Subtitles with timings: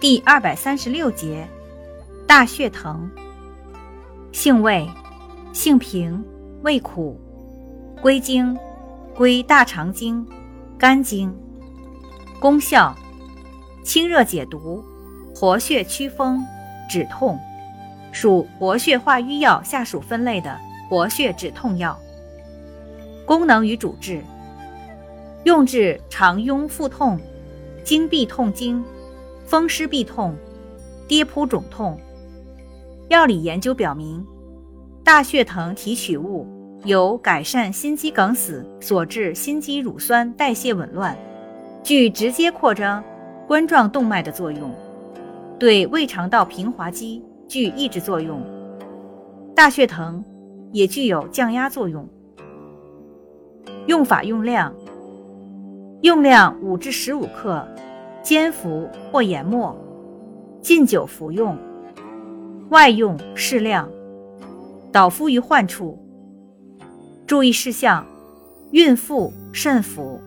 [0.00, 1.46] 第二百三十六节，
[2.26, 3.10] 大血藤。
[4.32, 4.88] 性味，
[5.52, 6.24] 性平，
[6.62, 7.20] 味苦，
[8.00, 8.56] 归经，
[9.14, 10.26] 归大肠经、
[10.78, 11.30] 肝经。
[12.40, 12.96] 功效，
[13.84, 14.82] 清热解毒，
[15.34, 16.42] 活血祛风，
[16.88, 17.38] 止痛，
[18.10, 20.58] 属活血化瘀药下属分类的
[20.88, 21.94] 活血止痛药。
[23.26, 24.24] 功能与主治，
[25.44, 27.20] 用治肠痈腹痛、
[27.84, 28.82] 经闭痛经。
[29.50, 30.32] 风湿痹痛、
[31.08, 31.98] 跌扑肿痛，
[33.08, 34.24] 药理研究表明，
[35.02, 36.46] 大血藤提取物
[36.84, 41.18] 有改善心肌梗死所致心肌乳酸代谢紊乱，
[41.82, 43.02] 具直接扩张
[43.48, 44.70] 冠状动脉的作用，
[45.58, 48.40] 对胃肠道平滑肌具抑制作用。
[49.52, 50.24] 大血藤
[50.70, 52.08] 也具有降压作用。
[53.88, 54.72] 用法用量：
[56.02, 57.66] 用量五至十五克。
[58.22, 59.76] 煎服或研末，
[60.60, 61.56] 禁酒服用。
[62.70, 63.90] 外用适量，
[64.92, 65.98] 导敷于患处。
[67.26, 68.06] 注意事项：
[68.70, 70.20] 孕妇慎服。